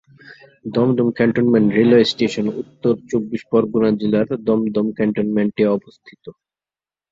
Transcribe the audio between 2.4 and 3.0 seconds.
উত্তর